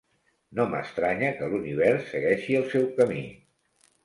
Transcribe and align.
No 0.59 0.63
m'estranya 0.71 1.29
que 1.41 1.49
l'univers 1.51 2.09
segueixi 2.15 2.59
el 2.63 2.67
seu 2.73 2.89
camí. 3.03 3.23